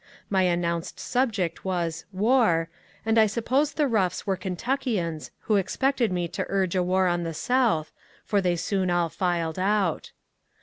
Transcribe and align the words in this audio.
My 0.31 0.41
announced 0.41 0.99
subject 0.99 1.63
was 1.63 2.05
"War," 2.11 2.69
and 3.05 3.19
I 3.19 3.27
suppose 3.27 3.73
the 3.73 3.87
roughs 3.87 4.25
were 4.25 4.35
Kentuckians 4.35 5.29
who 5.41 5.57
expected 5.57 6.11
me 6.11 6.27
to 6.29 6.45
urge 6.49 6.75
a 6.75 6.81
war 6.81 7.05
on 7.05 7.21
the 7.21 7.35
South, 7.35 7.91
for 8.25 8.41
they 8.41 8.55
soon 8.55 8.89
all 8.89 9.09
filed 9.09 9.59
out. 9.59 10.11